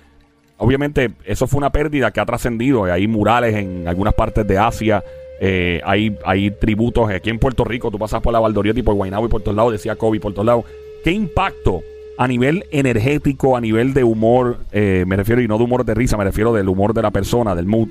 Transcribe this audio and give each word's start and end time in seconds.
obviamente 0.57 1.13
eso 1.25 1.47
fue 1.47 1.59
una 1.59 1.71
pérdida 1.71 2.11
que 2.11 2.21
ha 2.21 2.27
trascendido. 2.27 2.85
Hay 2.85 3.07
murales 3.07 3.55
en 3.55 3.87
algunas 3.87 4.15
partes 4.15 4.47
de 4.47 4.59
Asia. 4.59 5.05
Eh, 5.41 5.81
hay, 5.85 6.17
hay 6.25 6.51
tributos 6.51 7.09
aquí 7.11 7.31
en 7.31 7.39
Puerto 7.39 7.65
Rico. 7.65 7.91
Tú 7.93 7.99
pasas 7.99 8.21
por 8.21 8.33
la 8.33 8.41
Valdoriotti, 8.41 8.83
por 8.83 8.95
Guaynabo 8.95 9.27
y 9.27 9.29
por 9.29 9.43
todos 9.43 9.57
lados. 9.57 9.73
Decía 9.73 9.95
Kobe 9.95 10.19
por 10.19 10.33
todos 10.33 10.47
lados. 10.47 10.65
¿Qué 11.05 11.13
impacto 11.13 11.83
a 12.19 12.27
nivel 12.27 12.65
energético, 12.73 13.57
a 13.57 13.61
nivel 13.61 13.95
de 13.95 14.05
humor? 14.05 14.59
Eh, 14.73 15.05
me 15.07 15.17
refiero, 15.17 15.41
y 15.41 15.49
no 15.49 15.57
de 15.57 15.65
humor 15.65 15.85
de 15.85 15.95
risa, 15.95 16.17
me 16.17 16.25
refiero 16.25 16.53
del 16.53 16.69
humor 16.69 16.93
de 16.93 17.01
la 17.01 17.13
persona, 17.13 17.55
del 17.55 17.67
mood. 17.67 17.89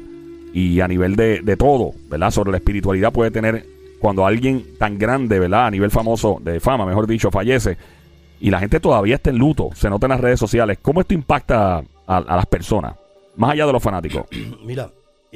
Y 0.54 0.82
a 0.82 0.88
nivel 0.88 1.16
de, 1.16 1.42
de 1.42 1.58
todo, 1.58 1.94
¿verdad? 2.10 2.32
Sobre 2.32 2.52
la 2.52 2.58
espiritualidad 2.58 3.12
puede 3.12 3.32
tener 3.32 3.66
cuando 4.00 4.26
alguien 4.26 4.78
tan 4.78 4.98
grande, 4.98 5.40
¿verdad? 5.40 5.68
A 5.68 5.72
nivel 5.72 5.92
famoso, 5.92 6.40
de 6.44 6.60
fama, 6.60 6.86
mejor 6.86 7.08
dicho, 7.08 7.32
fallece. 7.32 7.78
Y 8.40 8.52
la 8.52 8.60
gente 8.60 8.80
todavía 8.80 9.16
está 9.16 9.30
en 9.30 9.38
luto. 9.38 9.70
Se 9.76 9.90
nota 9.90 10.06
en 10.06 10.12
las 10.12 10.22
redes 10.22 10.40
sociales. 10.40 10.78
¿Cómo 10.82 11.02
esto 11.02 11.14
impacta 11.14 11.84
a, 12.06 12.20
las 12.22 12.46
personas, 12.48 12.96
más 13.38 13.52
allá 13.52 13.66
de 13.66 13.74
los 13.74 13.82
fanáticos? 13.82 14.26
Mira, 14.66 14.92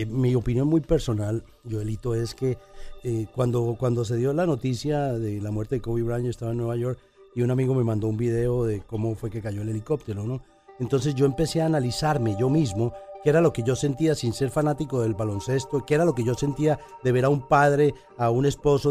mi 0.08 0.36
opinión 0.36 0.68
muy 0.68 0.82
personal, 0.82 1.44
Joelito, 1.70 2.14
es 2.14 2.36
que 2.36 2.58
eh, 3.04 3.26
cuando, 3.34 3.76
cuando 3.80 4.06
se 4.06 4.18
dio 4.18 4.34
la 4.34 4.46
noticia 4.46 5.14
de 5.14 5.42
la 5.42 5.52
muerte 5.52 5.76
de 5.76 5.82
Kobe 5.82 6.04
Bryant, 6.04 6.26
yo 6.26 6.30
estaba 6.30 6.52
en 6.52 6.58
Nueva 6.58 6.76
York 6.76 7.00
y 7.36 7.42
un 7.42 7.52
amigo 7.52 7.74
me 7.74 7.84
mandó 7.84 8.08
un 8.08 8.18
video 8.18 8.66
de 8.66 8.82
cómo 8.82 9.16
fue 9.16 9.30
que 9.30 9.42
cayó 9.42 9.62
el 9.62 9.70
helicóptero, 9.70 10.24
¿no? 10.24 10.42
Entonces 10.80 11.14
yo 11.16 11.26
empecé 11.26 11.62
a 11.62 11.68
analizarme 11.68 12.36
yo 12.40 12.50
mismo 12.50 12.94
qué 13.24 13.30
era 13.30 13.42
lo 13.42 13.54
que 13.54 13.64
yo 13.64 13.76
sentía 13.76 14.16
sin 14.16 14.34
ser 14.34 14.50
fanático 14.50 15.02
del 15.02 15.14
baloncesto, 15.14 15.86
qué 15.86 15.96
era 15.96 16.06
lo 16.06 16.16
que 16.16 16.24
yo 16.24 16.34
sentía 16.34 16.80
de 17.04 17.12
ver 17.12 17.26
a 17.26 17.30
un 17.30 17.48
padre, 17.48 17.94
a 18.18 18.30
un 18.32 18.46
esposo, 18.46 18.90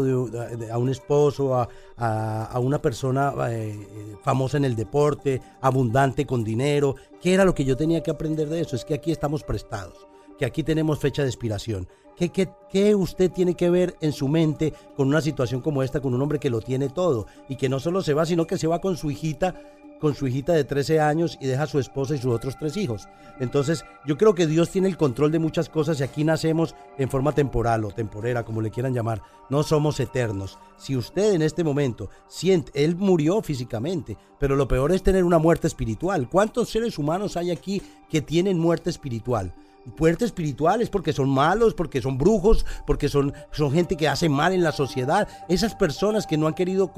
a 0.71 0.77
un 0.77 0.89
esposo, 0.89 1.67
a, 1.97 2.59
una 2.59 2.81
persona 2.81 3.33
eh, 3.49 4.15
famosa 4.23 4.57
en 4.57 4.65
el 4.65 4.75
deporte, 4.75 5.41
abundante 5.59 6.25
con 6.25 6.43
dinero, 6.43 6.95
qué 7.21 7.33
era 7.33 7.45
lo 7.45 7.53
que 7.53 7.65
yo 7.65 7.75
tenía 7.75 8.01
que 8.01 8.11
aprender 8.11 8.47
de 8.47 8.61
eso. 8.61 8.75
Es 8.75 8.85
que 8.85 8.93
aquí 8.93 9.11
estamos 9.11 9.43
prestados, 9.43 10.07
que 10.41 10.45
aquí 10.47 10.63
tenemos 10.63 10.97
fecha 10.97 11.21
de 11.21 11.27
expiración. 11.27 11.87
¿Qué, 12.17 12.29
qué, 12.29 12.49
qué 12.67 12.95
usted 12.95 13.31
tiene 13.31 13.53
que 13.53 13.69
ver 13.69 13.95
en 14.01 14.11
su 14.11 14.27
mente 14.27 14.73
con 14.97 15.07
una 15.07 15.21
situación 15.21 15.61
como 15.61 15.83
esta, 15.83 16.01
con 16.01 16.15
un 16.15 16.21
hombre 16.23 16.39
que 16.39 16.49
lo 16.49 16.61
tiene 16.61 16.89
todo 16.89 17.27
y 17.47 17.57
que 17.57 17.69
no 17.69 17.79
solo 17.79 18.01
se 18.01 18.15
va, 18.15 18.25
sino 18.25 18.47
que 18.47 18.57
se 18.57 18.65
va 18.65 18.81
con 18.81 18.97
su 18.97 19.11
hijita 19.11 19.53
con 19.99 20.15
su 20.15 20.25
hijita 20.25 20.53
de 20.53 20.63
13 20.63 20.99
años 20.99 21.37
y 21.39 21.45
deja 21.45 21.61
a 21.61 21.67
su 21.67 21.77
esposa 21.77 22.15
y 22.15 22.17
sus 22.17 22.33
otros 22.33 22.57
tres 22.57 22.75
hijos. 22.75 23.07
Entonces, 23.39 23.85
yo 24.03 24.17
creo 24.17 24.33
que 24.33 24.47
Dios 24.47 24.71
tiene 24.71 24.87
el 24.87 24.97
control 24.97 25.31
de 25.31 25.37
muchas 25.37 25.69
cosas 25.69 25.99
y 25.99 26.03
aquí 26.03 26.23
nacemos 26.23 26.73
en 26.97 27.07
forma 27.07 27.33
temporal 27.33 27.85
o 27.85 27.91
temporera, 27.91 28.43
como 28.43 28.61
le 28.61 28.71
quieran 28.71 28.95
llamar. 28.95 29.21
No 29.51 29.61
somos 29.61 29.99
eternos. 29.99 30.57
Si 30.75 30.97
usted 30.97 31.33
en 31.33 31.43
este 31.43 31.63
momento 31.63 32.09
siente, 32.27 32.71
Él 32.83 32.95
murió 32.95 33.43
físicamente, 33.43 34.17
pero 34.39 34.55
lo 34.55 34.67
peor 34.67 34.91
es 34.91 35.03
tener 35.03 35.23
una 35.23 35.37
muerte 35.37 35.67
espiritual. 35.67 36.27
¿Cuántos 36.27 36.69
seres 36.69 36.97
humanos 36.97 37.37
hay 37.37 37.51
aquí 37.51 37.79
que 38.09 38.23
tienen 38.23 38.57
muerte 38.57 38.89
espiritual? 38.89 39.53
Puertas 39.97 40.27
espirituales 40.27 40.89
porque 40.89 41.13
son 41.13 41.29
malos, 41.29 41.73
porque 41.73 42.01
son 42.01 42.17
brujos, 42.17 42.65
porque 42.85 43.09
son, 43.09 43.33
son 43.51 43.71
gente 43.71 43.97
que 43.97 44.07
hace 44.07 44.29
mal 44.29 44.53
en 44.53 44.63
la 44.63 44.71
sociedad. 44.71 45.27
Esas 45.49 45.75
personas 45.75 46.27
que 46.27 46.37
no 46.37 46.47
han 46.47 46.53
querido 46.53 46.91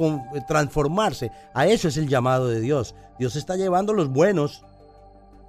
transformarse, 0.47 1.31
a 1.53 1.67
eso 1.67 1.87
es 1.87 1.97
el 1.97 2.07
llamado 2.07 2.47
de 2.47 2.59
Dios. 2.59 2.95
Dios 3.19 3.35
está 3.35 3.55
llevando 3.55 3.93
los 3.93 4.09
buenos 4.09 4.63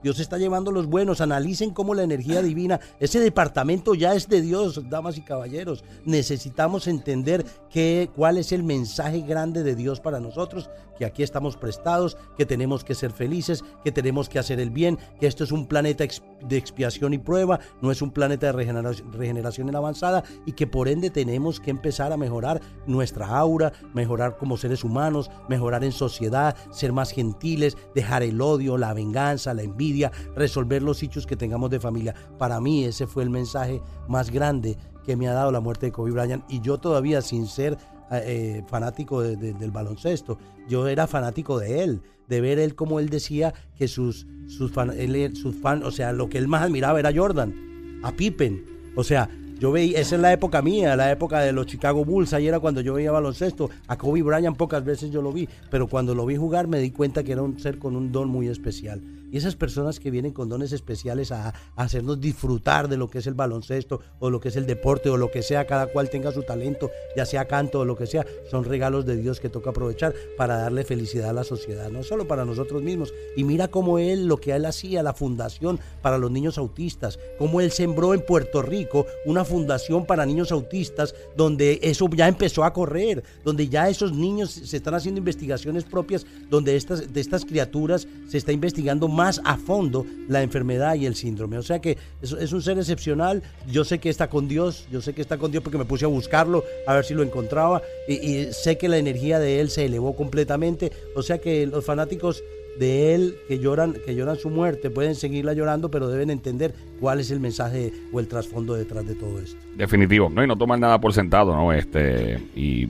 Dios 0.05 0.21
está 0.21 0.37
llevando 0.37 0.71
los 0.71 0.87
buenos. 0.87 1.23
Analicen 1.23 1.71
cómo 1.71 1.95
la 1.95 2.03
energía 2.03 2.43
divina, 2.43 2.79
ese 3.01 3.21
departamento 3.21 3.95
ya 3.95 4.15
es 4.15 4.29
de 4.29 4.43
Dios, 4.43 4.91
damas 4.91 5.17
y 5.17 5.23
caballeros. 5.23 5.83
Necesitamos 6.05 6.87
entender 6.89 7.47
qué, 7.71 8.11
cuál 8.15 8.37
es 8.37 8.53
el 8.53 8.65
mensaje 8.65 9.23
grande 9.23 9.63
de 9.63 9.75
Dios 9.75 10.01
para 10.01 10.21
nosotros, 10.21 10.69
que 10.99 11.07
aquí 11.07 11.23
estamos 11.23 11.57
prestados, 11.57 12.19
que 12.37 12.45
tenemos 12.45 12.85
que 12.85 12.95
ser 12.95 13.13
felices, 13.13 13.65
que 13.83 13.93
tenemos 13.93 14.29
que 14.29 14.39
hacer 14.39 14.61
el 14.61 14.69
bien, 14.69 14.99
que 15.19 15.27
esto 15.27 15.43
es 15.43 15.53
un 15.53 15.67
planeta 15.67 16.05
de 16.43 16.57
expiación 16.59 17.15
y 17.15 17.19
prueba, 17.19 17.59
no 17.81 17.91
es 17.91 18.03
un 18.03 18.11
planeta 18.11 18.49
de 18.49 18.53
regeneración, 18.53 19.11
regeneración 19.11 19.71
en 19.71 19.77
avanzada 19.77 20.23
y 20.45 20.53
que 20.53 20.67
por 20.67 20.87
ende 20.87 21.09
tenemos 21.09 21.61
que 21.61 21.71
empezar 21.71 22.13
a 22.13 22.19
mejorar 22.19 22.61
nuestra 22.87 23.29
aura, 23.29 23.73
mejorar 23.95 24.37
como 24.37 24.59
seres 24.59 24.85
humanos, 24.85 25.31
mejorar 25.49 25.83
en 25.83 25.93
sociedad, 25.93 26.55
ser 26.71 26.93
más 26.93 27.11
gentiles, 27.11 27.79
dejar 27.95 28.23
el 28.23 28.43
odio, 28.43 28.77
la 28.77 28.93
venganza, 28.93 29.55
la 29.55 29.63
envidia 29.63 29.94
resolver 30.34 30.82
los 30.82 31.03
hechos 31.03 31.27
que 31.27 31.37
tengamos 31.37 31.71
de 31.71 31.81
familia. 31.81 32.15
Para 32.38 32.60
mí 32.60 32.84
ese 32.84 33.06
fue 33.06 33.22
el 33.22 33.31
mensaje 33.31 33.81
más 34.09 34.31
grande 34.31 34.77
que 35.05 35.16
me 35.16 35.28
ha 35.28 35.32
dado 35.32 35.53
la 35.53 35.60
muerte 35.60 35.87
de 35.87 35.93
Kobe 35.93 36.10
Bryant 36.10 36.44
y 36.49 36.60
yo 36.60 36.78
todavía 36.78 37.21
sin 37.22 37.47
ser 37.47 37.77
eh, 38.10 38.62
fanático 38.69 39.22
del 39.22 39.71
baloncesto, 39.71 40.38
yo 40.69 40.87
era 40.88 41.06
fanático 41.06 41.59
de 41.59 41.82
él, 41.82 42.03
de 42.28 42.41
ver 42.41 42.59
él 42.59 42.75
como 42.75 43.00
él 43.00 43.09
decía 43.09 43.55
que 43.77 43.88
sus, 43.88 44.27
sus, 44.47 44.71
fan, 44.71 44.93
sus 45.34 45.56
fans, 45.56 45.84
o 45.84 45.91
sea, 45.91 46.12
lo 46.12 46.28
que 46.28 46.38
él 46.38 46.47
más 46.47 46.62
admiraba 46.62 47.00
era 47.00 47.12
Jordan, 47.15 48.00
a 48.03 48.12
Pippen, 48.12 48.65
o 48.94 49.03
sea, 49.03 49.28
yo 49.59 49.72
veía, 49.72 50.00
esa 50.00 50.16
es 50.16 50.21
la 50.21 50.32
época 50.32 50.62
mía, 50.62 50.97
la 50.97 51.11
época 51.11 51.41
de 51.41 51.53
los 51.53 51.66
Chicago 51.66 52.05
Bulls, 52.05 52.32
ahí 52.32 52.47
era 52.47 52.61
cuando 52.61 52.81
yo 52.81 52.94
veía 52.94 53.12
baloncesto. 53.12 53.71
A 53.87 53.97
Kobe 53.97 54.22
Bryant 54.22 54.56
pocas 54.56 54.84
veces 54.84 55.11
yo 55.11 55.22
lo 55.22 55.32
vi, 55.32 55.49
pero 55.71 55.87
cuando 55.87 56.15
lo 56.15 56.26
vi 56.26 56.37
jugar 56.37 56.66
me 56.66 56.81
di 56.81 56.90
cuenta 56.90 57.23
que 57.23 57.32
era 57.32 57.43
un 57.43 57.58
ser 57.58 57.79
con 57.79 57.97
un 57.97 58.11
don 58.11 58.29
muy 58.29 58.49
especial. 58.49 59.00
Y 59.35 59.39
esas 59.39 59.57
personas 59.57 59.99
que 59.99 60.13
vienen 60.13 60.31
con 60.31 60.49
dones 60.49 60.71
especiales 60.71 61.33
a, 61.33 61.53
hacernos 61.75 62.21
disfrutar 62.21 62.87
de 62.87 62.97
lo 62.97 63.11
que 63.11 63.19
es 63.19 63.27
el 63.27 63.35
baloncesto 63.35 64.01
o 64.21 64.31
lo 64.31 64.39
que 64.39 64.51
es 64.51 64.55
el 64.55 64.65
deporte 64.65 65.11
o 65.11 65.17
lo 65.17 65.33
que 65.33 65.43
sea, 65.43 65.67
cada 65.67 65.89
cual 65.89 66.09
tenga 66.09 66.31
su 66.31 66.45
talento, 66.45 66.93
ya 67.17 67.27
sea 67.27 67.47
canto 67.47 67.81
o 67.81 67.85
lo 67.85 67.97
que 67.97 68.07
sea, 68.07 68.25
son 68.49 68.63
regalos 68.63 69.07
de 69.07 69.17
Dios 69.17 69.41
que 69.41 69.49
toca 69.49 69.71
aprovechar 69.71 70.15
para 70.37 70.59
darle 70.59 70.85
felicidad 70.85 71.31
a 71.31 71.33
la 71.33 71.43
sociedad, 71.43 71.91
no 71.91 72.05
solo 72.05 72.29
para 72.29 72.45
nosotros 72.45 72.81
mismos. 72.81 73.13
Y 73.37 73.43
mira 73.43 73.67
cómo 73.67 73.99
él, 73.99 74.29
lo 74.29 74.37
que 74.37 74.53
él 74.53 74.67
hacía, 74.67 75.03
la 75.03 75.15
fundación 75.15 75.81
para 76.01 76.17
los 76.17 76.31
niños 76.31 76.57
autistas, 76.57 77.19
cómo 77.37 77.61
él 77.61 77.73
sembró 77.73 78.15
en 78.15 78.25
Puerto 78.25 78.63
Rico 78.63 79.05
una 79.27 79.45
fundación 79.45 80.07
para 80.07 80.27
niños 80.27 80.53
autistas 80.53 81.13
donde 81.37 81.81
eso 81.83 82.09
ya 82.11 82.29
empezó 82.29 82.63
a 82.63 82.73
correr, 82.73 83.25
donde 83.43 83.69
ya 83.69 83.89
esos 83.89 84.13
niños 84.13 84.53
se 84.53 84.77
están 84.77 84.95
haciendo 84.95 85.19
investigaciones 85.19 85.83
propias, 85.83 86.25
donde 86.49 86.77
estas, 86.77 87.13
de 87.13 87.21
estas 87.21 87.45
criaturas 87.45 88.07
se 88.29 88.39
está 88.39 88.53
investigando 88.53 89.09
más 89.09 89.24
a 89.44 89.56
fondo 89.56 90.06
la 90.29 90.43
enfermedad 90.43 90.94
y 90.94 91.06
el 91.06 91.15
síndrome. 91.15 91.59
O 91.59 91.62
sea 91.62 91.81
que 91.81 91.97
es, 92.23 92.53
un 92.53 92.62
ser 92.62 92.79
excepcional. 92.79 93.43
Yo 93.71 93.85
sé 93.85 93.99
que 93.99 94.11
está 94.11 94.29
con 94.29 94.49
Dios, 94.49 94.87
yo 94.91 95.00
sé 95.00 95.12
que 95.12 95.23
está 95.23 95.38
con 95.38 95.50
Dios 95.50 95.62
porque 95.62 95.79
me 95.79 95.85
puse 95.85 96.05
a 96.05 96.09
buscarlo, 96.09 96.65
a 96.87 96.94
ver 96.94 97.05
si 97.05 97.15
lo 97.15 97.23
encontraba, 97.23 97.82
y, 98.09 98.15
y 98.15 98.53
sé 98.53 98.79
que 98.79 98.88
la 98.88 98.99
energía 98.99 99.38
de 99.38 99.61
él 99.61 99.71
se 99.71 99.85
elevó 99.85 100.17
completamente. 100.17 100.93
O 101.17 101.23
sea 101.23 101.38
que 101.38 101.67
los 101.67 101.85
fanáticos 101.85 102.43
de 102.79 103.15
él 103.15 103.37
que 103.49 103.59
lloran, 103.59 103.94
que 104.05 104.15
lloran 104.15 104.37
su 104.37 104.50
muerte, 104.50 104.91
pueden 104.91 105.15
seguirla 105.15 105.53
llorando, 105.53 105.91
pero 105.91 106.09
deben 106.09 106.31
entender 106.31 106.75
cuál 107.00 107.21
es 107.21 107.31
el 107.31 107.41
mensaje 107.41 107.93
o 108.12 108.21
el 108.21 108.29
trasfondo 108.29 108.75
detrás 108.75 109.06
de 109.06 109.15
todo 109.15 109.38
esto. 109.38 109.56
Definitivo, 109.76 110.29
¿no? 110.29 110.43
Y 110.43 110.47
no 110.47 110.56
tomar 110.56 110.79
nada 110.79 111.00
por 111.00 111.12
sentado, 111.12 111.55
¿no? 111.55 111.73
Este, 111.73 112.41
y, 112.55 112.88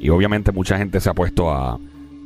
y 0.00 0.08
obviamente 0.08 0.52
mucha 0.52 0.78
gente 0.78 1.00
se 1.00 1.10
ha 1.10 1.14
puesto 1.14 1.50
a 1.50 1.78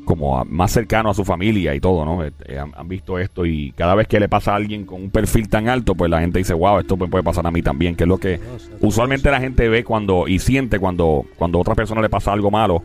como 0.04 0.38
a- 0.38 0.44
más 0.44 0.72
cercano 0.72 1.10
a 1.10 1.14
su 1.14 1.25
familia 1.25 1.75
y 1.75 1.81
todo, 1.81 2.04
¿no? 2.04 2.25
Este, 2.25 2.58
han, 2.58 2.72
han 2.76 2.88
visto 2.88 3.19
esto 3.19 3.46
y 3.46 3.72
cada 3.72 3.94
vez 3.94 4.06
que 4.08 4.20
le 4.20 4.28
pasa 4.28 4.52
a 4.52 4.56
alguien 4.56 4.84
con 4.84 5.02
un 5.02 5.10
perfil 5.10 5.49
tan 5.49 5.69
alto, 5.69 5.94
pues 5.94 6.10
la 6.10 6.20
gente 6.20 6.38
dice, 6.38 6.54
wow, 6.54 6.81
esto 6.81 6.96
me 6.96 7.08
puede 7.08 7.25
pasar 7.25 7.46
a 7.46 7.50
mí 7.50 7.62
también, 7.62 7.94
que 7.94 8.04
es 8.04 8.08
lo 8.08 8.19
que 8.19 8.40
usualmente 8.81 9.31
la 9.31 9.40
gente 9.40 9.69
ve 9.69 9.84
cuando 9.84 10.26
y 10.28 10.38
siente 10.38 10.78
cuando, 10.78 11.25
cuando 11.37 11.58
a 11.58 11.60
otra 11.62 11.75
persona 11.75 12.00
le 12.00 12.08
pasa 12.08 12.32
algo 12.32 12.50
malo. 12.50 12.82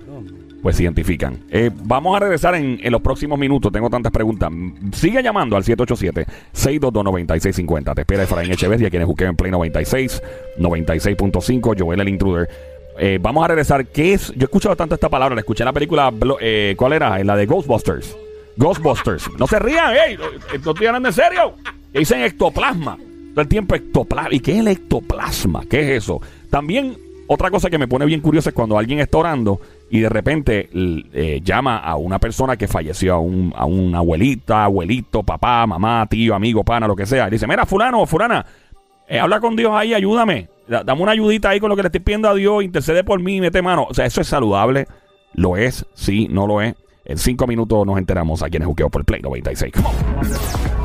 Pues 0.62 0.76
se 0.76 0.84
identifican. 0.84 1.38
Eh, 1.52 1.70
vamos 1.84 2.18
a 2.18 2.20
regresar 2.20 2.56
en, 2.56 2.80
en 2.82 2.92
los 2.92 3.00
próximos 3.02 3.38
minutos. 3.38 3.72
Tengo 3.72 3.92
tantas 3.92 4.12
preguntas. 4.12 4.50
Sigue 4.92 5.22
llamando 5.22 5.56
al 5.56 5.64
787-622-9650. 5.64 7.94
Te 7.96 8.02
espera 8.02 8.24
Efraín 8.24 8.52
Echeverría, 8.52 8.90
quienes 8.90 9.08
busquen 9.08 9.28
en 9.30 9.36
Play 9.36 9.52
96, 9.52 10.22
96.5, 10.60 11.76
Joel 11.80 12.02
el 12.02 12.10
Intruder. 12.10 12.50
Eh, 12.98 13.20
vamos 13.22 13.44
a 13.44 13.48
regresar. 13.50 13.86
¿Qué 13.88 14.14
es? 14.14 14.30
Yo 14.30 14.42
he 14.42 14.44
escuchado 14.46 14.76
tanto 14.76 14.96
esta 14.96 15.10
palabra. 15.10 15.36
La 15.36 15.42
escuché 15.42 15.64
en 15.64 15.68
la 15.68 15.74
película. 15.74 16.12
Eh, 16.42 16.76
¿Cuál 16.78 16.94
era? 16.94 17.24
La 17.24 17.36
de 17.36 17.46
Ghostbusters. 17.46 18.18
Ghostbusters. 18.58 19.30
No 19.38 19.46
se 19.48 19.60
rían, 19.60 19.94
¡ey! 19.96 20.18
No, 20.18 20.72
estoy 20.72 20.88
hablando 20.88 21.10
en 21.10 21.14
serio. 21.14 21.54
Dicen 21.94 22.22
ectoplasma. 22.22 22.98
Todo 23.34 23.42
el 23.42 23.48
tiempo 23.48 23.76
ectoplasma. 23.76 24.34
¿Y 24.34 24.40
qué 24.40 24.54
es 24.54 24.60
el 24.60 24.68
ectoplasma? 24.68 25.64
¿Qué 25.70 25.82
es 25.82 26.04
eso? 26.04 26.20
También, 26.50 26.98
otra 27.28 27.52
cosa 27.52 27.70
que 27.70 27.78
me 27.78 27.88
pone 27.88 28.06
bien 28.06 28.20
curiosa 28.20 28.50
es 28.50 28.56
cuando 28.56 28.78
alguien 28.78 29.00
está 29.00 29.20
orando 29.20 29.62
y 29.90 30.00
de 30.00 30.10
repente 30.10 30.70
eh, 30.74 31.40
llama 31.44 31.78
a 31.78 31.96
una 31.98 32.20
persona 32.20 32.58
que 32.58 32.68
falleció, 32.68 33.14
a, 33.14 33.20
un, 33.20 33.54
a 33.56 33.66
una 33.66 34.00
abuelita, 34.00 34.64
abuelito, 34.64 35.22
papá, 35.24 35.68
mamá, 35.68 36.08
tío, 36.10 36.34
amigo, 36.34 36.64
pana, 36.64 36.88
lo 36.88 36.96
que 36.96 37.06
sea. 37.06 37.28
Y 37.28 37.32
dice, 37.32 37.46
mira, 37.48 37.66
fulano 37.66 38.02
o 38.02 38.06
fulana, 38.08 38.46
eh, 39.08 39.20
habla 39.20 39.40
con 39.40 39.56
Dios 39.56 39.72
ahí, 39.74 39.94
ayúdame. 39.94 40.50
Da- 40.68 40.84
Dame 40.84 41.02
una 41.02 41.12
ayudita 41.14 41.50
ahí 41.50 41.60
con 41.60 41.70
lo 41.70 41.76
que 41.76 41.84
le 41.84 41.88
estoy 41.88 42.02
pidiendo 42.02 42.30
a 42.30 42.34
Dios, 42.36 42.64
intercede 42.64 43.04
por 43.04 43.20
mí, 43.22 43.40
mete 43.42 43.62
mano. 43.62 43.88
O 43.90 43.94
sea, 43.94 44.06
eso 44.06 44.22
es 44.22 44.28
saludable. 44.28 44.88
Lo 45.34 45.56
es, 45.58 45.86
sí, 45.94 46.28
no 46.30 46.48
lo 46.48 46.62
es. 46.62 46.76
En 47.06 47.18
cinco 47.18 47.48
minutos 47.48 47.86
nos 47.86 47.98
enteramos 47.98 48.44
a 48.44 48.50
quienes 48.50 48.68
juqueo 48.68 48.90
por 48.90 49.02
el 49.02 49.06
Play 49.06 49.22
96. 49.22 49.72
Come 49.74 49.88
on. 49.88 50.77